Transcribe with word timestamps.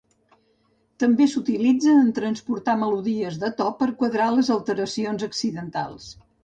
També 1.03 1.27
s'utilitza 1.33 1.93
en 2.05 2.09
transportar 2.21 2.77
melodies 2.85 3.39
de 3.45 3.53
to 3.61 3.69
per 3.83 3.93
quadrar 4.03 4.35
les 4.39 4.53
alteracions 4.59 5.29
accidentals. 5.33 6.15